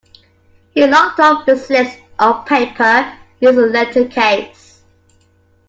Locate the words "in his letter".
3.39-4.07